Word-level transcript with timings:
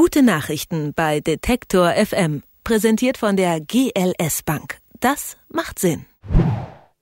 Gute 0.00 0.22
Nachrichten 0.22 0.94
bei 0.94 1.18
Detektor 1.18 1.90
FM. 1.90 2.44
Präsentiert 2.62 3.18
von 3.18 3.36
der 3.36 3.60
GLS 3.60 4.44
Bank. 4.44 4.78
Das 5.00 5.36
macht 5.48 5.80
Sinn. 5.80 6.06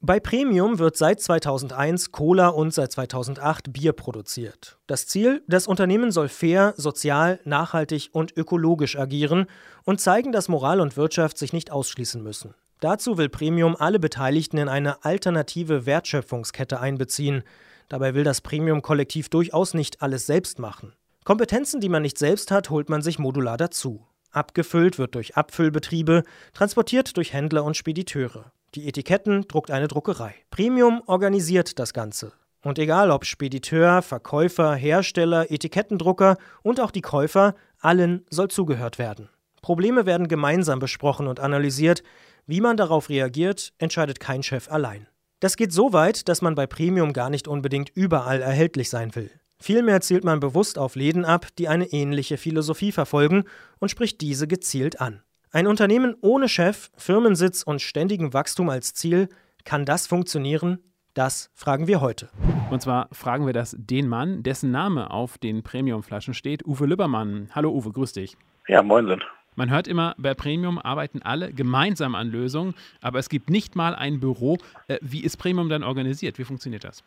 Bei 0.00 0.18
Premium 0.18 0.78
wird 0.78 0.96
seit 0.96 1.20
2001 1.20 2.10
Cola 2.10 2.48
und 2.48 2.72
seit 2.72 2.92
2008 2.92 3.70
Bier 3.70 3.92
produziert. 3.92 4.78
Das 4.86 5.06
Ziel, 5.06 5.42
das 5.46 5.66
Unternehmen 5.66 6.10
soll 6.10 6.30
fair, 6.30 6.72
sozial, 6.78 7.38
nachhaltig 7.44 8.08
und 8.12 8.34
ökologisch 8.34 8.96
agieren 8.96 9.44
und 9.84 10.00
zeigen, 10.00 10.32
dass 10.32 10.48
Moral 10.48 10.80
und 10.80 10.96
Wirtschaft 10.96 11.36
sich 11.36 11.52
nicht 11.52 11.70
ausschließen 11.70 12.22
müssen. 12.22 12.54
Dazu 12.80 13.18
will 13.18 13.28
Premium 13.28 13.76
alle 13.78 13.98
Beteiligten 13.98 14.56
in 14.56 14.70
eine 14.70 15.04
alternative 15.04 15.84
Wertschöpfungskette 15.84 16.80
einbeziehen. 16.80 17.42
Dabei 17.90 18.14
will 18.14 18.24
das 18.24 18.40
Premium-Kollektiv 18.40 19.28
durchaus 19.28 19.74
nicht 19.74 20.00
alles 20.00 20.24
selbst 20.24 20.58
machen. 20.58 20.94
Kompetenzen, 21.26 21.80
die 21.80 21.88
man 21.88 22.02
nicht 22.02 22.18
selbst 22.18 22.52
hat, 22.52 22.70
holt 22.70 22.88
man 22.88 23.02
sich 23.02 23.18
modular 23.18 23.56
dazu. 23.56 24.06
Abgefüllt 24.30 24.96
wird 24.96 25.16
durch 25.16 25.36
Abfüllbetriebe, 25.36 26.22
transportiert 26.54 27.16
durch 27.16 27.32
Händler 27.32 27.64
und 27.64 27.76
Spediteure. 27.76 28.52
Die 28.76 28.86
Etiketten 28.86 29.48
druckt 29.48 29.72
eine 29.72 29.88
Druckerei. 29.88 30.36
Premium 30.50 31.02
organisiert 31.06 31.80
das 31.80 31.92
Ganze. 31.92 32.32
Und 32.62 32.78
egal 32.78 33.10
ob 33.10 33.24
Spediteur, 33.24 34.02
Verkäufer, 34.02 34.76
Hersteller, 34.76 35.50
Etikettendrucker 35.50 36.36
und 36.62 36.78
auch 36.78 36.92
die 36.92 37.02
Käufer, 37.02 37.56
allen 37.80 38.24
soll 38.30 38.46
zugehört 38.46 39.00
werden. 39.00 39.28
Probleme 39.62 40.06
werden 40.06 40.28
gemeinsam 40.28 40.78
besprochen 40.78 41.26
und 41.26 41.40
analysiert. 41.40 42.04
Wie 42.46 42.60
man 42.60 42.76
darauf 42.76 43.08
reagiert, 43.08 43.72
entscheidet 43.78 44.20
kein 44.20 44.44
Chef 44.44 44.70
allein. 44.70 45.08
Das 45.40 45.56
geht 45.56 45.72
so 45.72 45.92
weit, 45.92 46.28
dass 46.28 46.40
man 46.40 46.54
bei 46.54 46.68
Premium 46.68 47.12
gar 47.12 47.30
nicht 47.30 47.48
unbedingt 47.48 47.90
überall 47.96 48.40
erhältlich 48.42 48.90
sein 48.90 49.16
will. 49.16 49.32
Vielmehr 49.58 50.00
zielt 50.00 50.24
man 50.24 50.40
bewusst 50.40 50.78
auf 50.78 50.96
Läden 50.96 51.24
ab, 51.24 51.46
die 51.58 51.68
eine 51.68 51.86
ähnliche 51.86 52.36
Philosophie 52.36 52.92
verfolgen 52.92 53.44
und 53.78 53.90
spricht 53.90 54.20
diese 54.20 54.46
gezielt 54.46 55.00
an. 55.00 55.22
Ein 55.50 55.66
Unternehmen 55.66 56.14
ohne 56.20 56.48
Chef, 56.48 56.90
Firmensitz 56.96 57.62
und 57.62 57.80
ständigem 57.80 58.34
Wachstum 58.34 58.68
als 58.68 58.92
Ziel, 58.92 59.28
kann 59.64 59.84
das 59.84 60.06
funktionieren? 60.06 60.78
Das 61.14 61.50
fragen 61.54 61.86
wir 61.86 62.02
heute. 62.02 62.28
Und 62.70 62.82
zwar 62.82 63.08
fragen 63.10 63.46
wir 63.46 63.54
das 63.54 63.74
den 63.78 64.06
Mann, 64.06 64.42
dessen 64.42 64.70
Name 64.70 65.10
auf 65.10 65.38
den 65.38 65.62
Premiumflaschen 65.62 66.34
steht, 66.34 66.66
Uwe 66.66 66.84
Lübbermann. 66.84 67.48
Hallo 67.54 67.70
Uwe, 67.70 67.90
grüß 67.90 68.12
dich. 68.12 68.36
Ja, 68.68 68.82
moin. 68.82 69.22
Man 69.54 69.70
hört 69.70 69.88
immer, 69.88 70.14
bei 70.18 70.34
Premium 70.34 70.78
arbeiten 70.78 71.22
alle 71.22 71.54
gemeinsam 71.54 72.14
an 72.14 72.28
Lösungen, 72.28 72.74
aber 73.00 73.18
es 73.18 73.30
gibt 73.30 73.48
nicht 73.48 73.74
mal 73.74 73.94
ein 73.94 74.20
Büro. 74.20 74.58
Äh, 74.88 74.98
wie 75.00 75.24
ist 75.24 75.38
Premium 75.38 75.70
dann 75.70 75.82
organisiert? 75.82 76.38
Wie 76.38 76.44
funktioniert 76.44 76.84
das? 76.84 77.02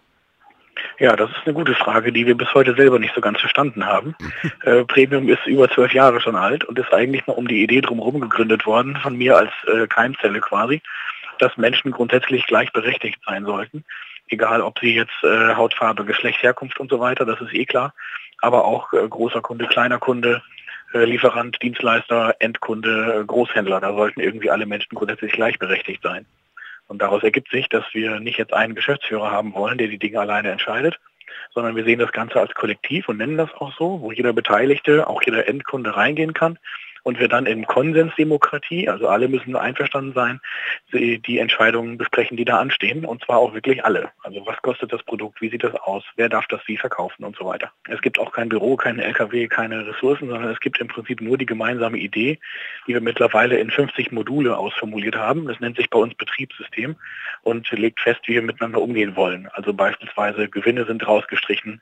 Ja, 1.00 1.16
das 1.16 1.30
ist 1.32 1.46
eine 1.46 1.54
gute 1.54 1.76
Frage, 1.76 2.12
die 2.12 2.26
wir 2.26 2.36
bis 2.36 2.54
heute 2.54 2.76
selber 2.76 3.00
nicht 3.00 3.16
so 3.16 3.22
ganz 3.22 3.40
verstanden 3.40 3.86
haben. 3.86 4.16
äh, 4.64 4.84
Premium 4.86 5.30
ist 5.30 5.46
über 5.46 5.70
zwölf 5.70 5.94
Jahre 5.94 6.20
schon 6.22 6.36
alt 6.36 6.66
und 6.66 6.78
ist 6.78 6.94
eigentlich 6.94 7.26
mal 7.28 7.34
um 7.34 7.48
die 7.48 7.64
Idee 7.64 7.82
drumherum 7.82 8.20
gegründet 8.20 8.66
worden, 8.66 8.98
von 8.98 9.18
mir 9.18 9.38
als 9.38 9.52
äh, 9.68 9.88
Keimzelle 9.88 10.40
quasi, 10.42 10.82
dass 11.40 11.58
Menschen 11.58 11.92
grundsätzlich 11.92 12.46
gleichberechtigt 12.46 13.20
sein 13.26 13.46
sollten. 13.46 13.86
Egal, 14.28 14.62
ob 14.62 14.80
sie 14.80 14.94
jetzt 14.94 15.24
äh, 15.24 15.56
Hautfarbe, 15.56 16.06
Geschlecht, 16.06 16.44
Herkunft 16.44 16.80
und 16.80 16.92
so 16.92 17.00
weiter, 17.00 17.26
das 17.26 17.42
ist 17.42 17.54
eh 17.54 17.66
klar. 17.66 17.94
Aber 18.42 18.66
auch 18.66 18.94
äh, 18.94 19.08
großer 19.08 19.42
Kunde, 19.42 19.66
kleiner 19.68 20.00
Kunde, 20.00 20.42
äh, 20.94 21.06
Lieferant, 21.06 21.62
Dienstleister, 21.62 22.36
Endkunde, 22.40 23.24
Großhändler, 23.26 23.80
da 23.80 23.94
sollten 23.94 24.20
irgendwie 24.20 24.50
alle 24.50 24.66
Menschen 24.66 24.96
grundsätzlich 24.96 25.32
gleichberechtigt 25.32 26.04
sein. 26.04 26.26
Und 26.90 27.02
daraus 27.02 27.24
ergibt 27.24 27.52
sich, 27.52 27.70
dass 27.70 27.86
wir 27.94 28.20
nicht 28.20 28.40
jetzt 28.40 28.54
einen 28.54 28.76
Geschäftsführer 28.76 29.32
haben 29.32 29.54
wollen, 29.54 29.78
der 29.78 29.88
die 29.88 30.00
Dinge 30.00 30.20
alleine 30.20 30.52
entscheidet, 30.52 31.00
sondern 31.54 31.76
wir 31.76 31.86
sehen 31.86 32.00
das 32.00 32.12
Ganze 32.12 32.40
als 32.40 32.54
Kollektiv 32.56 33.08
und 33.08 33.18
nennen 33.18 33.38
das 33.38 33.54
auch 33.54 33.72
so, 33.78 34.02
wo 34.02 34.12
jeder 34.12 34.34
Beteiligte, 34.34 35.08
auch 35.08 35.22
jeder 35.24 35.48
Endkunde 35.48 35.96
reingehen 35.96 36.34
kann 36.34 36.58
und 37.04 37.20
wir 37.20 37.28
dann 37.28 37.46
in 37.46 37.66
Konsensdemokratie, 37.66 38.90
also 38.90 39.08
alle 39.08 39.28
müssen 39.28 39.56
einverstanden 39.56 40.14
sein, 40.14 40.40
die 40.94 41.40
Entscheidungen 41.40 41.98
besprechen, 41.98 42.38
die 42.38 42.46
da 42.46 42.60
anstehen 42.60 43.06
und 43.06 43.24
zwar 43.24 43.38
auch 43.38 43.54
wirklich 43.54 43.86
alle. 43.86 44.10
Also 44.24 44.46
was 44.46 44.58
kostet 44.62 44.92
das 44.94 45.04
Produkt, 45.04 45.42
wie 45.42 45.50
sieht 45.50 45.64
das 45.64 45.76
aus, 45.76 46.04
wer 46.16 46.30
darf 46.30 46.48
das 46.48 46.62
wie 46.66 46.78
verkaufen 46.78 47.24
und 47.24 47.36
so 47.36 47.46
weiter. 47.46 47.72
Es 47.88 48.02
gibt 48.02 48.20
auch 48.20 48.32
kein 48.32 48.50
Büro, 48.50 48.76
keinen 48.76 49.00
LKW, 49.00 49.48
keine 49.48 49.88
Ressourcen, 49.88 50.30
sondern 50.30 50.52
es 50.52 50.60
gibt 50.60 50.80
im 50.80 50.88
Prinzip 50.88 51.22
nur 51.22 51.38
die 51.38 51.46
gemeinsame 51.46 51.98
Idee, 51.98 52.40
die 52.88 52.94
wir 52.94 53.02
mittlerweile 53.02 53.58
in 53.58 53.72
50 53.72 54.12
Module 54.12 54.58
ausformuliert 54.58 55.16
haben. 55.16 55.48
Das 55.48 55.60
nennt 55.60 55.78
sich 55.78 55.90
bei 55.90 56.00
uns 56.00 56.14
Betriebssystem 56.16 56.96
und 57.44 57.70
legt 57.72 58.00
fest, 58.00 58.22
wie 58.26 58.34
wir 58.34 58.42
miteinander 58.42 58.82
umgehen 58.82 59.16
wollen. 59.16 59.48
Also 59.54 59.74
beispielsweise 59.74 60.50
Gewinne 60.50 60.86
sind 60.86 61.06
rausgestrichen, 61.08 61.82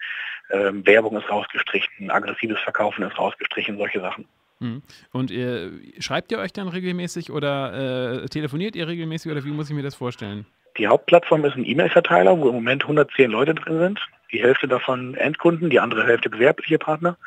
äh, 0.49 0.71
Werbung 0.73 1.17
ist 1.17 1.29
rausgestrichen, 1.29 2.11
aggressives 2.11 2.59
Verkaufen 2.59 3.03
ist 3.03 3.17
rausgestrichen, 3.17 3.77
solche 3.77 3.99
Sachen. 3.99 4.25
Hm. 4.59 4.81
Und 5.11 5.29
ihr, 5.29 5.71
schreibt 5.99 6.31
ihr 6.31 6.39
euch 6.39 6.51
dann 6.51 6.67
regelmäßig 6.67 7.31
oder 7.31 8.23
äh, 8.23 8.27
telefoniert 8.27 8.75
ihr 8.75 8.87
regelmäßig 8.87 9.31
oder 9.31 9.43
wie 9.43 9.51
muss 9.51 9.69
ich 9.69 9.75
mir 9.75 9.83
das 9.83 9.95
vorstellen? 9.95 10.45
Die 10.77 10.87
Hauptplattform 10.87 11.45
ist 11.45 11.55
ein 11.55 11.65
E-Mail-Verteiler, 11.65 12.39
wo 12.39 12.49
im 12.49 12.55
Moment 12.55 12.83
110 12.83 13.31
Leute 13.31 13.55
drin 13.55 13.79
sind. 13.79 13.99
Die 14.31 14.41
Hälfte 14.41 14.67
davon 14.67 15.15
Endkunden, 15.15 15.69
die 15.69 15.79
andere 15.79 16.05
Hälfte 16.05 16.29
gewerbliche 16.29 16.77
Partner. 16.77 17.17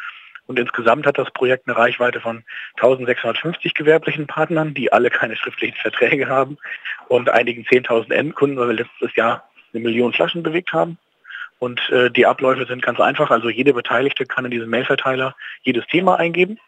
Und 0.47 0.59
insgesamt 0.59 1.07
hat 1.07 1.19
das 1.19 1.31
Projekt 1.31 1.69
eine 1.69 1.77
Reichweite 1.77 2.21
von 2.21 2.43
1650 2.77 3.75
gewerblichen 3.75 4.27
Partnern, 4.27 4.75
die 4.75 4.93
alle 4.93 5.11
keine 5.11 5.37
schriftlichen 5.37 5.77
Verträge 5.77 6.29
haben 6.29 6.59
und 7.09 7.29
einigen 7.29 7.63
10.000 7.65 8.13
Endkunden, 8.13 8.59
weil 8.59 8.69
wir 8.69 8.85
letztes 8.85 9.15
Jahr 9.15 9.49
eine 9.73 9.83
Million 9.83 10.13
Flaschen 10.13 10.43
bewegt 10.43 10.73
haben. 10.73 10.99
Und 11.61 11.81
äh, 11.91 12.11
die 12.11 12.27
Abläufe 12.27 12.67
sind 12.67 12.83
ganz 12.83 12.99
einfach. 12.99 13.31
Also 13.31 13.49
jede 13.49 13.73
Beteiligte 13.73 14.27
kann 14.27 14.45
in 14.45 14.51
diesem 14.51 14.71
Mailverteiler 14.71 15.37
jedes 15.63 15.87
Thema 15.87 16.17
eingeben 16.17 16.59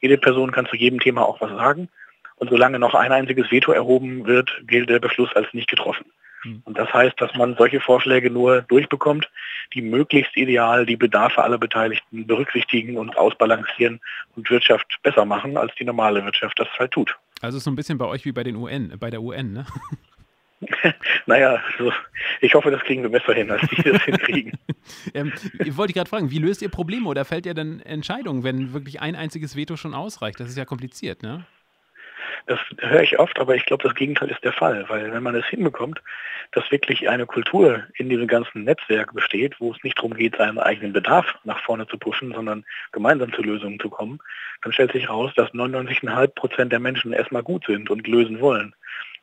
jede 0.00 0.18
Person 0.18 0.52
kann 0.52 0.66
zu 0.66 0.76
jedem 0.76 1.00
Thema 1.00 1.26
auch 1.26 1.40
was 1.40 1.50
sagen. 1.50 1.88
Und 2.36 2.50
solange 2.50 2.78
noch 2.78 2.94
ein 2.94 3.12
einziges 3.12 3.50
Veto 3.50 3.72
erhoben 3.72 4.26
wird, 4.26 4.50
gilt 4.66 4.88
der 4.88 4.98
Beschluss 4.98 5.34
als 5.34 5.52
nicht 5.52 5.68
getroffen. 5.68 6.06
Hm. 6.42 6.62
Und 6.64 6.78
das 6.78 6.92
heißt, 6.92 7.20
dass 7.20 7.34
man 7.34 7.54
solche 7.56 7.80
Vorschläge 7.80 8.30
nur 8.30 8.62
durchbekommt, 8.62 9.30
die 9.74 9.82
möglichst 9.82 10.36
ideal 10.36 10.86
die 10.86 10.96
Bedarfe 10.96 11.42
aller 11.42 11.58
Beteiligten 11.58 12.26
berücksichtigen 12.26 12.96
und 12.96 13.16
ausbalancieren 13.16 14.00
und 14.36 14.48
Wirtschaft 14.50 14.98
besser 15.02 15.24
machen, 15.24 15.56
als 15.56 15.74
die 15.74 15.84
normale 15.84 16.24
Wirtschaft 16.24 16.58
das 16.58 16.68
halt 16.78 16.92
tut. 16.92 17.16
Also 17.42 17.58
so 17.58 17.70
ein 17.70 17.76
bisschen 17.76 17.98
bei 17.98 18.06
euch 18.06 18.24
wie 18.24 18.32
bei 18.32 18.42
den 18.42 18.56
UN, 18.56 18.94
bei 18.98 19.10
der 19.10 19.22
UN, 19.22 19.52
ne? 19.52 19.66
naja, 21.26 21.62
also 21.72 21.92
ich 22.40 22.54
hoffe, 22.54 22.70
das 22.70 22.82
kriegen 22.82 23.02
wir 23.02 23.10
besser 23.10 23.32
hin, 23.34 23.50
als 23.50 23.62
die 23.68 23.82
das 23.82 24.02
hinkriegen. 24.02 24.52
ähm, 25.14 25.32
ich 25.58 25.76
wollte 25.76 25.92
gerade 25.92 26.08
fragen, 26.08 26.30
wie 26.30 26.38
löst 26.38 26.62
ihr 26.62 26.68
Probleme 26.68 27.08
oder 27.08 27.24
fällt 27.24 27.46
ihr 27.46 27.54
dann 27.54 27.80
Entscheidungen, 27.80 28.44
wenn 28.44 28.72
wirklich 28.72 29.00
ein 29.00 29.16
einziges 29.16 29.56
Veto 29.56 29.76
schon 29.76 29.94
ausreicht? 29.94 30.38
Das 30.38 30.48
ist 30.48 30.58
ja 30.58 30.64
kompliziert, 30.64 31.22
ne? 31.22 31.46
Das 32.46 32.58
höre 32.78 33.02
ich 33.02 33.18
oft, 33.18 33.38
aber 33.38 33.54
ich 33.54 33.66
glaube, 33.66 33.82
das 33.82 33.94
Gegenteil 33.94 34.30
ist 34.30 34.42
der 34.42 34.52
Fall, 34.52 34.88
weil 34.88 35.12
wenn 35.12 35.22
man 35.22 35.34
es 35.34 35.46
hinbekommt, 35.46 36.00
dass 36.52 36.70
wirklich 36.70 37.08
eine 37.08 37.26
Kultur 37.26 37.84
in 37.94 38.08
diesem 38.08 38.26
ganzen 38.26 38.64
Netzwerk 38.64 39.14
besteht, 39.14 39.60
wo 39.60 39.72
es 39.72 39.82
nicht 39.84 39.98
darum 39.98 40.14
geht, 40.14 40.36
seinen 40.36 40.58
eigenen 40.58 40.92
Bedarf 40.92 41.34
nach 41.44 41.62
vorne 41.62 41.86
zu 41.86 41.98
pushen, 41.98 42.32
sondern 42.32 42.64
gemeinsam 42.92 43.32
zu 43.32 43.42
Lösungen 43.42 43.78
zu 43.78 43.88
kommen, 43.88 44.18
dann 44.62 44.72
stellt 44.72 44.92
sich 44.92 45.04
heraus, 45.04 45.32
dass 45.36 45.50
99,5 45.50 46.26
Prozent 46.28 46.72
der 46.72 46.80
Menschen 46.80 47.12
erstmal 47.12 47.42
gut 47.42 47.66
sind 47.66 47.90
und 47.90 48.06
lösen 48.06 48.40
wollen 48.40 48.74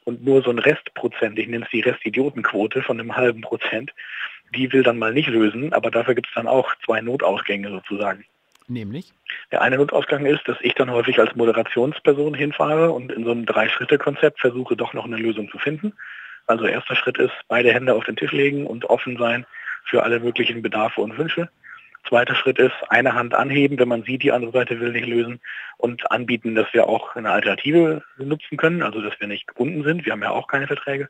und 0.08 0.24
nur 0.24 0.42
so 0.42 0.50
ein 0.50 0.60
Restprozent, 0.60 1.38
ich 1.38 1.50
nenne 1.50 1.66
es 1.66 1.72
die 1.72 1.82
Restidiotenquote 1.82 2.82
von 2.82 2.98
einem 2.98 3.18
halben 3.18 3.42
Prozent, 3.42 3.94
die 4.56 4.72
will 4.72 4.82
dann 4.82 4.98
mal 4.98 5.14
nicht 5.14 5.28
lösen, 5.28 5.74
aber 5.74 5.92
dafür 5.92 6.16
gibt 6.16 6.30
es 6.30 6.34
dann 6.34 6.48
auch 6.48 6.74
zwei 6.86 7.02
Notausgänge 7.02 7.70
sozusagen. 7.70 8.24
Nämlich? 8.70 9.12
Der 9.52 9.62
eine 9.62 9.76
Notausgang 9.76 10.26
ist, 10.26 10.48
dass 10.48 10.56
ich 10.62 10.74
dann 10.76 10.92
häufig 10.92 11.20
als 11.20 11.36
Moderationsperson 11.36 12.34
hinfahre 12.36 12.92
und 12.92 13.12
in 13.12 13.26
so 13.26 13.32
einem 13.32 13.46
Drei-Schritte-Konzept 13.46 14.40
versuche, 14.40 14.78
doch 14.78 14.94
noch 14.94 15.04
eine 15.04 15.18
Lösung 15.18 15.50
zu 15.50 15.58
finden. 15.58 15.92
Also 16.46 16.66
erster 16.68 16.96
Schritt 16.96 17.18
ist, 17.18 17.34
beide 17.50 17.74
Hände 17.74 17.94
auf 17.94 18.06
den 18.06 18.16
Tisch 18.16 18.32
legen 18.32 18.66
und 18.66 18.86
offen 18.86 19.18
sein 19.18 19.46
für 19.84 20.04
alle 20.04 20.22
möglichen 20.22 20.62
Bedarfe 20.62 21.02
und 21.02 21.18
Wünsche. 21.18 21.50
Zweiter 22.08 22.36
Schritt 22.36 22.60
ist, 22.60 22.76
eine 22.90 23.14
Hand 23.14 23.34
anheben, 23.34 23.80
wenn 23.80 23.88
man 23.88 24.04
sieht, 24.04 24.24
die 24.24 24.32
andere 24.32 24.52
Seite 24.52 24.80
will 24.80 24.92
nicht 24.92 25.08
lösen 25.08 25.40
und 25.78 26.10
anbieten, 26.12 26.56
dass 26.56 26.72
wir 26.74 26.88
auch 26.88 27.16
eine 27.16 27.32
Alternative 27.32 28.04
nutzen 28.18 28.58
können, 28.58 28.82
also 28.82 29.02
dass 29.02 29.20
wir 29.20 29.28
nicht 29.28 29.48
gebunden 29.48 29.84
sind. 29.84 30.06
Wir 30.06 30.14
haben 30.14 30.24
ja 30.24 30.32
auch 30.32 30.48
keine 30.48 30.68
Verträge. 30.68 31.10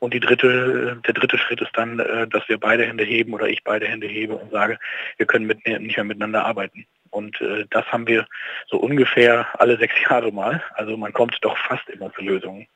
Und 0.00 0.14
die 0.14 0.20
dritte, 0.20 1.00
der 1.04 1.14
dritte 1.14 1.38
Schritt 1.38 1.60
ist 1.60 1.72
dann, 1.74 1.98
äh, 1.98 2.28
dass 2.28 2.48
wir 2.48 2.58
beide 2.58 2.84
Hände 2.84 3.04
heben 3.04 3.34
oder 3.34 3.48
ich 3.48 3.64
beide 3.64 3.86
Hände 3.86 4.06
hebe 4.06 4.34
und 4.34 4.52
sage, 4.52 4.78
wir 5.16 5.26
können 5.26 5.46
mit, 5.46 5.66
nicht 5.66 5.96
mehr 5.96 6.04
miteinander 6.04 6.44
arbeiten. 6.44 6.86
Und 7.10 7.40
äh, 7.40 7.66
das 7.70 7.84
haben 7.86 8.06
wir 8.06 8.26
so 8.68 8.76
ungefähr 8.78 9.46
alle 9.58 9.76
sechs 9.76 9.94
Jahre 10.08 10.30
mal. 10.30 10.62
Also 10.74 10.96
man 10.96 11.12
kommt 11.12 11.36
doch 11.40 11.56
fast 11.56 11.88
immer 11.88 12.12
zu 12.12 12.22
Lösungen. 12.22 12.68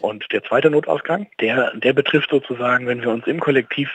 Und 0.00 0.30
der 0.32 0.42
zweite 0.42 0.70
Notausgang, 0.70 1.28
der, 1.40 1.72
der 1.76 1.92
betrifft 1.92 2.30
sozusagen, 2.30 2.86
wenn 2.86 3.02
wir 3.02 3.10
uns 3.10 3.26
im 3.26 3.40
Kollektiv 3.40 3.90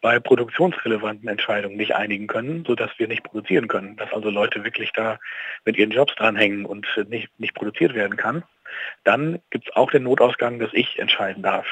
bei 0.00 0.18
produktionsrelevanten 0.18 1.28
Entscheidungen 1.28 1.76
nicht 1.76 1.94
einigen 1.94 2.26
können, 2.26 2.64
sodass 2.66 2.90
wir 2.98 3.08
nicht 3.08 3.22
produzieren 3.22 3.68
können, 3.68 3.96
dass 3.96 4.12
also 4.12 4.30
Leute 4.30 4.64
wirklich 4.64 4.92
da 4.92 5.18
mit 5.64 5.76
ihren 5.76 5.90
Jobs 5.90 6.14
dranhängen 6.16 6.66
und 6.66 6.86
nicht, 7.08 7.28
nicht 7.38 7.54
produziert 7.54 7.94
werden 7.94 8.16
kann, 8.16 8.42
dann 9.04 9.40
gibt 9.50 9.68
es 9.68 9.76
auch 9.76 9.90
den 9.90 10.02
Notausgang, 10.02 10.58
dass 10.58 10.70
ich 10.72 10.98
entscheiden 10.98 11.42
darf. 11.42 11.66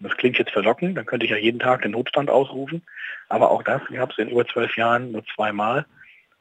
Das 0.00 0.16
klingt 0.16 0.38
jetzt 0.38 0.50
verlockend, 0.50 0.98
dann 0.98 1.06
könnte 1.06 1.24
ich 1.24 1.30
ja 1.30 1.38
jeden 1.38 1.60
Tag 1.60 1.82
den 1.82 1.92
Notstand 1.92 2.28
ausrufen, 2.28 2.82
aber 3.28 3.50
auch 3.50 3.62
das 3.62 3.80
gab 3.92 4.10
es 4.10 4.18
in 4.18 4.28
über 4.28 4.46
zwölf 4.46 4.76
Jahren 4.76 5.12
nur 5.12 5.24
zweimal 5.34 5.86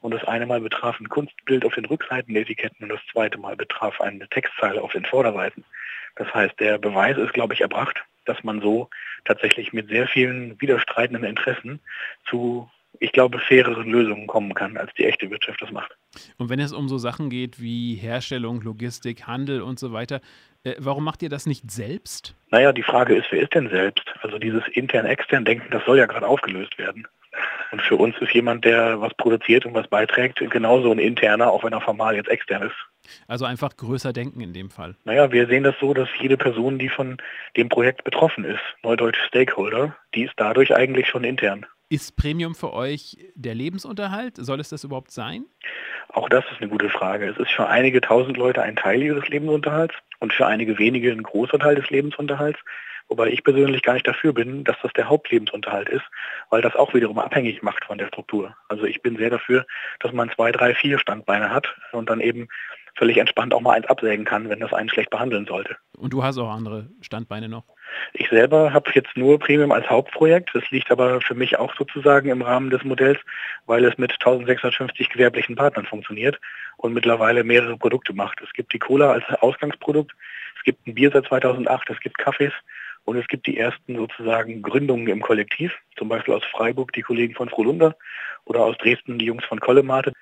Und 0.04 0.12
das 0.12 0.26
eine 0.26 0.46
Mal 0.46 0.60
betraf 0.60 1.00
ein 1.00 1.08
Kunstbild 1.08 1.64
auf 1.64 1.76
den 1.76 1.86
Rückseiten 1.86 2.34
der 2.34 2.44
Etiketten 2.44 2.84
und 2.84 2.90
das 2.90 3.00
zweite 3.10 3.38
Mal 3.38 3.56
betraf 3.56 4.02
eine 4.02 4.28
Textzeile 4.28 4.82
auf 4.82 4.92
den 4.92 5.06
Vorderseiten. 5.06 5.64
Das 6.18 6.32
heißt, 6.34 6.60
der 6.60 6.78
Beweis 6.78 7.18
ist, 7.18 7.34
glaube 7.34 7.54
ich, 7.54 7.62
erbracht, 7.62 8.04
dass 8.26 8.44
man 8.44 8.60
so 8.60 8.90
tatsächlich 9.24 9.72
mit 9.72 9.88
sehr 9.88 10.06
vielen 10.10 10.60
widerstreitenden 10.60 11.24
Interessen 11.24 11.80
zu 12.26 12.70
ich 13.00 13.12
glaube, 13.12 13.40
faireren 13.40 13.90
Lösungen 13.90 14.28
kommen 14.28 14.54
kann, 14.54 14.78
als 14.78 14.94
die 14.94 15.06
echte 15.06 15.30
Wirtschaft 15.32 15.62
das 15.62 15.72
macht. 15.72 15.98
Und 16.38 16.50
wenn 16.50 16.60
es 16.60 16.74
um 16.74 16.88
so 16.88 16.98
Sachen 16.98 17.30
geht 17.30 17.60
wie 17.60 17.96
Herstellung, 17.96 18.62
Logistik, 18.62 19.26
Handel 19.26 19.62
und 19.62 19.80
so 19.80 19.94
weiter, 19.94 20.22
äh, 20.64 20.76
warum 20.78 21.04
macht 21.04 21.24
ihr 21.24 21.30
das 21.30 21.46
nicht 21.46 21.72
selbst? 21.72 22.36
Naja, 22.52 22.72
die 22.72 22.84
Frage 22.84 23.16
ist, 23.16 23.28
wer 23.32 23.42
ist 23.42 23.56
denn 23.56 23.70
selbst? 23.70 24.14
Also 24.22 24.38
dieses 24.38 24.68
intern-extern-Denken, 24.68 25.72
das 25.72 25.84
soll 25.86 25.98
ja 25.98 26.06
gerade 26.06 26.28
aufgelöst 26.28 26.78
werden. 26.78 27.08
Und 27.72 27.82
für 27.82 27.96
uns 27.96 28.16
ist 28.20 28.34
jemand, 28.34 28.66
der 28.66 29.02
was 29.02 29.14
produziert 29.16 29.66
und 29.66 29.74
was 29.74 29.88
beiträgt, 29.88 30.40
genauso 30.50 30.92
ein 30.92 31.00
interner, 31.00 31.52
auch 31.52 31.64
wenn 31.64 31.74
er 31.74 31.82
formal 31.82 32.16
jetzt 32.16 32.30
extern 32.30 32.64
ist. 32.64 32.76
Also 33.28 33.46
einfach 33.46 33.76
größer 33.76 34.14
denken 34.14 34.42
in 34.42 34.54
dem 34.54 34.70
Fall. 34.70 34.96
Naja, 35.04 35.32
wir 35.32 35.48
sehen 35.48 35.64
das 35.64 35.76
so, 35.80 35.94
dass 35.94 36.08
jede 36.20 36.38
Person, 36.38 36.80
die 36.80 36.90
von 36.90 37.18
dem 37.58 37.70
Projekt 37.70 38.04
betroffen 38.04 38.46
ist, 38.46 38.62
neudeutsch 38.84 39.20
Stakeholder, 39.28 39.96
die 40.16 40.24
ist 40.24 40.34
dadurch 40.38 40.76
eigentlich 40.76 41.08
schon 41.08 41.24
intern. 41.24 41.66
Ist 41.94 42.16
Premium 42.16 42.56
für 42.56 42.74
euch 42.74 43.18
der 43.36 43.54
Lebensunterhalt? 43.54 44.38
Soll 44.38 44.60
es 44.60 44.70
das 44.70 44.84
überhaupt 44.84 45.12
sein? 45.12 45.46
Auch 46.10 46.28
das 46.28 46.44
ist 46.52 46.60
eine 46.60 46.68
gute 46.68 46.90
Frage. 46.90 47.30
Es 47.30 47.38
ist 47.38 47.52
für 47.52 47.68
einige 47.68 48.02
tausend 48.02 48.36
Leute 48.36 48.64
ein 48.64 48.76
Teil 48.76 49.04
ihres 49.04 49.28
Lebensunterhalts 49.28 49.94
und 50.18 50.34
für 50.34 50.48
einige 50.48 50.80
wenige 50.80 51.12
ein 51.12 51.22
großer 51.22 51.60
Teil 51.60 51.76
des 51.76 51.92
Lebensunterhalts. 51.92 52.58
Wobei 53.10 53.28
ich 53.28 53.44
persönlich 53.44 53.84
gar 53.84 53.94
nicht 53.94 54.08
dafür 54.08 54.34
bin, 54.34 54.64
dass 54.64 54.76
das 54.82 54.92
der 54.94 55.08
Hauptlebensunterhalt 55.08 55.88
ist, 55.88 56.06
weil 56.50 56.64
das 56.64 56.76
auch 56.76 56.96
wiederum 56.96 57.20
abhängig 57.20 57.62
macht 57.62 57.86
von 57.86 58.00
der 58.00 58.08
Struktur. 58.08 58.58
Also 58.70 58.86
ich 58.86 59.04
bin 59.04 59.16
sehr 59.18 59.30
dafür, 59.30 59.68
dass 60.00 60.14
man 60.14 60.32
zwei, 60.32 60.52
drei, 60.52 60.74
vier 60.74 60.98
Standbeine 60.98 61.52
hat 61.52 61.76
und 61.92 62.10
dann 62.10 62.22
eben 62.22 62.48
völlig 62.96 63.18
entspannt 63.18 63.54
auch 63.54 63.62
mal 63.62 63.74
eins 63.74 63.86
absägen 63.86 64.26
kann, 64.26 64.50
wenn 64.50 64.60
das 64.60 64.74
einen 64.74 64.90
schlecht 64.90 65.12
behandeln 65.12 65.46
sollte. 65.46 65.78
Und 65.96 66.12
du 66.12 66.24
hast 66.24 66.40
auch 66.40 66.50
andere 66.50 66.90
Standbeine 67.02 67.50
noch? 67.50 67.66
Ich 68.12 68.30
selber 68.30 68.74
habe 68.74 68.92
jetzt 68.94 69.16
nur 69.16 69.40
Premium 69.40 69.72
als 69.72 69.90
Hauptprojekt. 69.90 70.52
Das 70.54 70.70
liegt 70.72 70.92
aber 70.92 71.22
für 71.22 71.36
mich 71.36 71.58
auch 71.58 71.74
sozusagen 71.76 72.30
im 72.30 72.42
Rahmen 72.42 72.70
des 72.70 72.84
Modells, 72.84 73.20
weil 73.66 73.86
es 73.86 73.98
mit 73.98 74.12
1650 74.12 75.10
gewerblichen 75.10 75.56
Partnern 75.56 75.86
funktioniert 75.86 76.40
und 76.78 76.94
mittlerweile 76.94 77.44
mehrere 77.44 77.78
Produkte 77.78 78.14
macht. 78.14 78.42
Es 78.42 78.52
gibt 78.54 78.74
die 78.74 78.80
Cola 78.80 79.12
als 79.12 79.24
Ausgangsprodukt, 79.42 80.14
es 80.58 80.64
gibt 80.64 80.86
ein 80.88 80.96
Bier 80.96 81.12
seit 81.12 81.26
2008, 81.26 81.90
es 81.90 82.00
gibt 82.00 82.18
Kaffees 82.18 82.54
und 83.06 83.18
es 83.18 83.28
gibt 83.28 83.48
die 83.48 83.58
ersten 83.58 83.96
sozusagen 83.96 84.62
Gründungen 84.62 85.08
im 85.08 85.22
Kollektiv, 85.22 85.74
zum 85.98 86.10
Beispiel 86.10 86.34
aus 86.34 86.44
Freiburg 86.46 86.94
die 86.94 87.02
Kollegen 87.02 87.36
von 87.36 87.50
Frohlunder 87.50 87.96
oder 88.46 88.62
aus 88.62 88.78
Dresden 88.78 89.20
die 89.20 89.26
Jungs 89.26 89.46
von 89.46 89.60
Kollemate. 89.60 90.14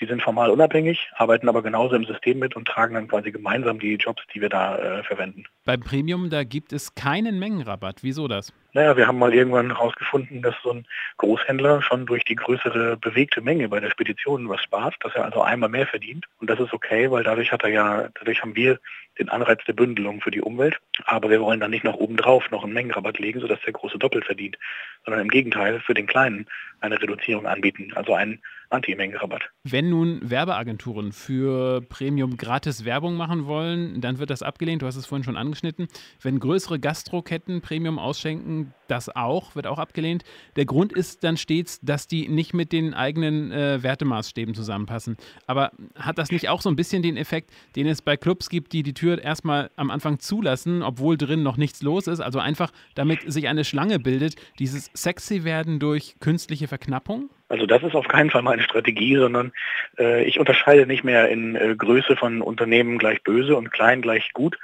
Die 0.00 0.06
sind 0.06 0.22
formal 0.22 0.50
unabhängig, 0.50 1.10
arbeiten 1.14 1.48
aber 1.48 1.62
genauso 1.62 1.96
im 1.96 2.04
System 2.04 2.38
mit 2.38 2.54
und 2.54 2.68
tragen 2.68 2.94
dann 2.94 3.08
quasi 3.08 3.32
gemeinsam 3.32 3.80
die 3.80 3.94
Jobs, 3.96 4.22
die 4.32 4.40
wir 4.40 4.48
da 4.48 4.78
äh, 4.78 5.02
verwenden. 5.02 5.44
Beim 5.64 5.80
Premium, 5.80 6.30
da 6.30 6.44
gibt 6.44 6.72
es 6.72 6.94
keinen 6.94 7.38
Mengenrabatt. 7.38 7.98
Wieso 8.02 8.28
das? 8.28 8.52
Naja, 8.74 8.96
wir 8.96 9.08
haben 9.08 9.18
mal 9.18 9.34
irgendwann 9.34 9.68
herausgefunden, 9.68 10.40
dass 10.42 10.54
so 10.62 10.72
ein 10.72 10.86
Großhändler 11.16 11.82
schon 11.82 12.06
durch 12.06 12.24
die 12.24 12.36
größere 12.36 12.96
bewegte 12.96 13.40
Menge 13.40 13.68
bei 13.68 13.80
der 13.80 13.90
Spedition 13.90 14.48
was 14.48 14.62
spart, 14.62 14.94
dass 15.00 15.14
er 15.14 15.24
also 15.24 15.42
einmal 15.42 15.68
mehr 15.68 15.86
verdient. 15.86 16.26
Und 16.38 16.48
das 16.48 16.60
ist 16.60 16.72
okay, 16.72 17.10
weil 17.10 17.24
dadurch 17.24 17.50
hat 17.50 17.64
er 17.64 17.70
ja, 17.70 18.08
dadurch 18.14 18.40
haben 18.42 18.54
wir 18.54 18.78
den 19.18 19.28
Anreiz 19.30 19.64
der 19.64 19.72
Bündelung 19.72 20.20
für 20.20 20.30
die 20.30 20.42
Umwelt. 20.42 20.78
Aber 21.04 21.28
wir 21.28 21.40
wollen 21.40 21.60
dann 21.60 21.70
nicht 21.70 21.84
noch 21.84 21.96
obendrauf 21.96 22.50
noch 22.50 22.62
einen 22.62 22.72
Mengenrabatt 22.72 23.18
legen, 23.18 23.40
sodass 23.40 23.60
der 23.62 23.72
Große 23.72 23.98
doppelt 23.98 24.26
verdient, 24.26 24.56
sondern 25.04 25.22
im 25.22 25.28
Gegenteil 25.28 25.80
für 25.80 25.94
den 25.94 26.06
Kleinen 26.06 26.46
eine 26.80 27.00
Reduzierung 27.00 27.46
anbieten, 27.46 27.92
also 27.94 28.14
einen 28.14 28.40
Anti-Mengenrabatt. 28.70 29.42
Wenn 29.64 29.90
nun 29.90 30.20
Werbeagenturen 30.22 31.12
für 31.12 31.80
Premium 31.82 32.36
gratis 32.36 32.84
Werbung 32.84 33.16
machen 33.16 33.46
wollen, 33.46 34.00
dann 34.00 34.18
wird 34.18 34.30
das 34.30 34.42
abgelehnt. 34.42 34.82
Du 34.82 34.86
hast 34.86 34.96
es 34.96 35.06
vorhin 35.06 35.24
schon 35.24 35.36
angeschnitten. 35.36 35.88
Wenn 36.20 36.38
größere 36.38 36.78
Gastroketten 36.78 37.60
Premium 37.60 37.98
ausschenken, 37.98 38.74
das 38.90 39.14
auch, 39.14 39.54
wird 39.54 39.66
auch 39.66 39.78
abgelehnt. 39.78 40.24
Der 40.56 40.64
Grund 40.64 40.92
ist 40.92 41.24
dann 41.24 41.36
stets, 41.36 41.80
dass 41.80 42.06
die 42.06 42.28
nicht 42.28 42.54
mit 42.54 42.72
den 42.72 42.94
eigenen 42.94 43.52
äh, 43.52 43.82
Wertemaßstäben 43.82 44.54
zusammenpassen. 44.54 45.16
Aber 45.46 45.70
hat 45.96 46.18
das 46.18 46.30
nicht 46.32 46.48
auch 46.48 46.60
so 46.60 46.68
ein 46.68 46.76
bisschen 46.76 47.02
den 47.02 47.16
Effekt, 47.16 47.50
den 47.76 47.86
es 47.86 48.02
bei 48.02 48.16
Clubs 48.16 48.48
gibt, 48.48 48.72
die 48.72 48.82
die 48.82 48.94
Tür 48.94 49.22
erstmal 49.22 49.70
am 49.76 49.90
Anfang 49.90 50.18
zulassen, 50.18 50.82
obwohl 50.82 51.16
drin 51.16 51.42
noch 51.42 51.56
nichts 51.56 51.82
los 51.82 52.06
ist? 52.06 52.20
Also 52.20 52.38
einfach, 52.38 52.72
damit 52.94 53.30
sich 53.30 53.48
eine 53.48 53.64
Schlange 53.64 53.98
bildet, 53.98 54.36
dieses 54.58 54.90
sexy 54.94 55.44
werden 55.44 55.78
durch 55.78 56.16
künstliche 56.20 56.68
Verknappung? 56.68 57.30
Also 57.48 57.64
das 57.64 57.82
ist 57.82 57.94
auf 57.94 58.08
keinen 58.08 58.30
Fall 58.30 58.42
meine 58.42 58.62
Strategie, 58.62 59.16
sondern 59.16 59.52
äh, 59.98 60.24
ich 60.24 60.38
unterscheide 60.38 60.86
nicht 60.86 61.02
mehr 61.02 61.28
in 61.28 61.56
äh, 61.56 61.74
Größe 61.76 62.16
von 62.16 62.42
Unternehmen 62.42 62.98
gleich 62.98 63.22
böse 63.22 63.56
und 63.56 63.70
klein 63.70 64.02
gleich 64.02 64.32
gut, 64.34 64.58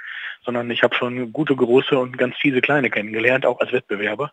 sondern 0.45 0.71
ich 0.71 0.83
habe 0.83 0.95
schon 0.95 1.33
gute 1.33 1.57
große 1.57 1.99
und 1.99 2.19
ganz 2.19 2.37
fiese 2.37 2.61
kleine 2.61 2.91
kennengelernt, 2.91 3.47
auch 3.47 3.61
als 3.61 3.73
Wettbewerber. 3.73 4.33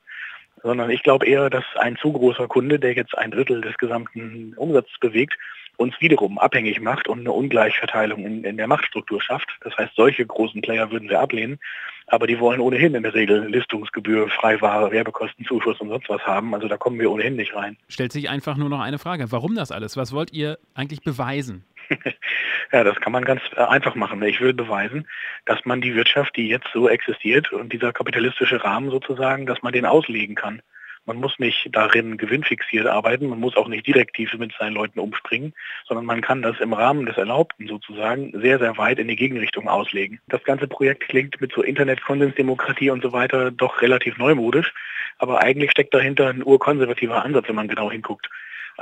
Sondern 0.63 0.91
ich 0.91 1.01
glaube 1.01 1.25
eher, 1.25 1.49
dass 1.49 1.63
ein 1.75 1.97
zu 1.97 2.11
großer 2.11 2.47
Kunde, 2.47 2.77
der 2.77 2.93
jetzt 2.93 3.17
ein 3.17 3.31
Drittel 3.31 3.61
des 3.61 3.77
gesamten 3.77 4.53
Umsatzes 4.57 4.99
bewegt, 4.99 5.37
uns 5.77 5.99
wiederum 5.99 6.37
abhängig 6.37 6.79
macht 6.79 7.07
und 7.07 7.21
eine 7.21 7.31
Ungleichverteilung 7.31 8.23
in, 8.23 8.43
in 8.43 8.57
der 8.57 8.67
Machtstruktur 8.67 9.21
schafft. 9.21 9.49
Das 9.61 9.75
heißt, 9.77 9.95
solche 9.95 10.25
großen 10.25 10.61
Player 10.61 10.91
würden 10.91 11.09
wir 11.09 11.19
ablehnen, 11.19 11.59
aber 12.07 12.27
die 12.27 12.39
wollen 12.39 12.59
ohnehin 12.59 12.93
in 12.93 13.03
der 13.03 13.13
Regel 13.13 13.47
Listungsgebühr, 13.47 14.29
Freiware, 14.29 14.91
Werbekostenzuschuss 14.91 15.79
und 15.79 15.89
sonst 15.89 16.09
was 16.09 16.21
haben. 16.21 16.53
Also 16.53 16.67
da 16.67 16.77
kommen 16.77 16.99
wir 16.99 17.11
ohnehin 17.11 17.35
nicht 17.35 17.55
rein. 17.55 17.77
Stellt 17.87 18.11
sich 18.11 18.29
einfach 18.29 18.57
nur 18.57 18.69
noch 18.69 18.81
eine 18.81 18.99
Frage. 18.99 19.31
Warum 19.31 19.55
das 19.55 19.71
alles? 19.71 19.97
Was 19.97 20.13
wollt 20.13 20.31
ihr 20.33 20.59
eigentlich 20.75 21.01
beweisen? 21.01 21.63
ja, 22.71 22.83
das 22.83 22.99
kann 22.99 23.11
man 23.11 23.25
ganz 23.25 23.41
äh, 23.55 23.61
einfach 23.61 23.95
machen. 23.95 24.21
Ich 24.23 24.41
will 24.41 24.53
beweisen, 24.53 25.07
dass 25.45 25.65
man 25.65 25.81
die 25.81 25.95
Wirtschaft, 25.95 26.35
die 26.35 26.47
jetzt 26.47 26.67
so 26.73 26.89
existiert 26.89 27.51
und 27.51 27.73
dieser 27.73 27.93
kapitalistische 27.93 28.63
Rahmen 28.63 28.89
sozusagen, 28.89 29.45
dass 29.45 29.61
man 29.61 29.73
den 29.73 29.85
auslegen 29.85 30.35
kann. 30.35 30.61
Man 31.05 31.17
muss 31.17 31.39
nicht 31.39 31.69
darin 31.71 32.17
gewinnfixiert 32.17 32.85
arbeiten, 32.85 33.27
man 33.27 33.39
muss 33.39 33.57
auch 33.57 33.67
nicht 33.67 33.87
direktiv 33.87 34.35
mit 34.35 34.53
seinen 34.59 34.75
Leuten 34.75 34.99
umspringen, 34.99 35.53
sondern 35.87 36.05
man 36.05 36.21
kann 36.21 36.43
das 36.43 36.59
im 36.59 36.73
Rahmen 36.73 37.07
des 37.07 37.17
Erlaubten 37.17 37.67
sozusagen 37.67 38.39
sehr, 38.39 38.59
sehr 38.59 38.77
weit 38.77 38.99
in 38.99 39.07
die 39.07 39.15
Gegenrichtung 39.15 39.67
auslegen. 39.67 40.19
Das 40.27 40.43
ganze 40.43 40.67
Projekt 40.67 41.09
klingt 41.09 41.41
mit 41.41 41.53
so 41.53 41.63
Internet-Konsensdemokratie 41.63 42.91
und 42.91 43.01
so 43.01 43.13
weiter 43.13 43.49
doch 43.49 43.81
relativ 43.81 44.19
neumodisch, 44.19 44.73
aber 45.17 45.41
eigentlich 45.41 45.71
steckt 45.71 45.93
dahinter 45.95 46.29
ein 46.29 46.43
urkonservativer 46.43 47.25
Ansatz, 47.25 47.47
wenn 47.47 47.55
man 47.55 47.67
genau 47.67 47.89
hinguckt. 47.89 48.29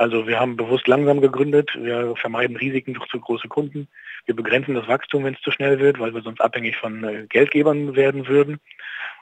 Also 0.00 0.26
wir 0.26 0.40
haben 0.40 0.56
bewusst 0.56 0.88
langsam 0.88 1.20
gegründet, 1.20 1.72
wir 1.78 2.16
vermeiden 2.16 2.56
Risiken 2.56 2.94
durch 2.94 3.06
zu 3.08 3.20
große 3.20 3.48
Kunden, 3.48 3.86
wir 4.24 4.34
begrenzen 4.34 4.74
das 4.74 4.88
Wachstum, 4.88 5.24
wenn 5.24 5.34
es 5.34 5.42
zu 5.42 5.50
schnell 5.50 5.78
wird, 5.78 5.98
weil 5.98 6.14
wir 6.14 6.22
sonst 6.22 6.40
abhängig 6.40 6.78
von 6.78 7.04
äh, 7.04 7.26
Geldgebern 7.28 7.94
werden 7.94 8.26
würden. 8.26 8.60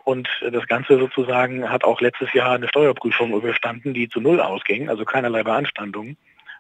Und 0.05 0.29
das 0.53 0.69
Ganze 0.69 0.97
sozusagen 0.97 1.69
hat 1.69 1.83
auch 1.83 2.01
letztes 2.01 2.33
Jahr 2.33 2.53
eine 2.53 2.69
Steuerprüfung 2.69 3.33
überstanden, 3.33 3.93
die 3.93 4.09
zu 4.09 4.21
Null 4.21 4.41
ausging, 4.41 4.89
also 4.89 5.05
keinerlei 5.05 5.43
Beanstandungen. 5.43 6.17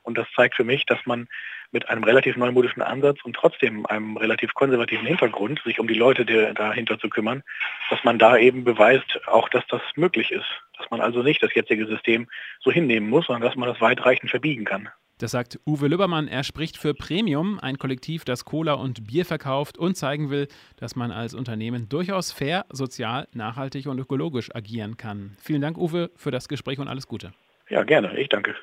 Und 0.08 0.16
das 0.16 0.26
zeigt 0.34 0.54
für 0.56 0.64
mich, 0.64 0.86
dass 0.86 1.04
man 1.04 1.28
mit 1.70 1.90
einem 1.90 2.02
relativ 2.02 2.38
neumodischen 2.38 2.80
Ansatz 2.80 3.18
und 3.24 3.36
trotzdem 3.36 3.84
einem 3.84 4.16
relativ 4.16 4.54
konservativen 4.54 5.06
Hintergrund, 5.06 5.60
sich 5.66 5.78
um 5.78 5.86
die 5.86 5.92
Leute 5.92 6.24
dahinter 6.54 6.98
zu 6.98 7.10
kümmern, 7.10 7.42
dass 7.90 8.02
man 8.04 8.18
da 8.18 8.38
eben 8.38 8.64
beweist, 8.64 9.20
auch 9.26 9.50
dass 9.50 9.66
das 9.68 9.82
möglich 9.96 10.30
ist. 10.30 10.46
Dass 10.78 10.90
man 10.90 11.02
also 11.02 11.22
nicht 11.22 11.42
das 11.42 11.54
jetzige 11.54 11.86
System 11.86 12.26
so 12.60 12.72
hinnehmen 12.72 13.10
muss, 13.10 13.26
sondern 13.26 13.42
dass 13.42 13.54
man 13.54 13.68
das 13.68 13.82
weitreichend 13.82 14.30
verbiegen 14.30 14.64
kann. 14.64 14.88
Das 15.18 15.32
sagt 15.32 15.60
Uwe 15.66 15.88
Lübbermann. 15.88 16.26
Er 16.26 16.42
spricht 16.42 16.78
für 16.78 16.94
Premium, 16.94 17.58
ein 17.60 17.76
Kollektiv, 17.76 18.24
das 18.24 18.46
Cola 18.46 18.72
und 18.72 19.06
Bier 19.06 19.26
verkauft 19.26 19.76
und 19.76 19.94
zeigen 19.94 20.30
will, 20.30 20.48
dass 20.78 20.96
man 20.96 21.12
als 21.12 21.34
Unternehmen 21.34 21.90
durchaus 21.90 22.32
fair, 22.32 22.64
sozial, 22.70 23.28
nachhaltig 23.34 23.88
und 23.88 23.98
ökologisch 23.98 24.54
agieren 24.54 24.96
kann. 24.96 25.36
Vielen 25.38 25.60
Dank, 25.60 25.76
Uwe, 25.76 26.10
für 26.16 26.30
das 26.30 26.48
Gespräch 26.48 26.78
und 26.78 26.88
alles 26.88 27.08
Gute. 27.08 27.34
Ja, 27.68 27.82
gerne. 27.82 28.18
Ich 28.18 28.28
danke. 28.28 28.54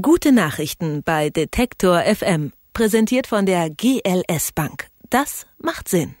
Gute 0.00 0.32
Nachrichten 0.32 1.02
bei 1.02 1.30
Detektor 1.30 2.02
FM. 2.02 2.52
Präsentiert 2.72 3.26
von 3.26 3.46
der 3.46 3.68
GLS 3.70 4.52
Bank. 4.52 4.86
Das 5.10 5.46
macht 5.58 5.88
Sinn. 5.88 6.14